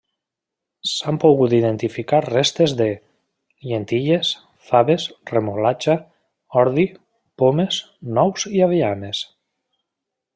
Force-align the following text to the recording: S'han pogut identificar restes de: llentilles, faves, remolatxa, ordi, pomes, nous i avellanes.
S'han 0.91 1.17
pogut 1.23 1.51
identificar 1.57 2.21
restes 2.27 2.73
de: 2.79 2.87
llentilles, 3.71 4.31
faves, 4.71 5.05
remolatxa, 5.33 5.99
ordi, 6.65 6.87
pomes, 7.43 7.83
nous 8.21 8.47
i 8.61 8.65
avellanes. 8.69 9.23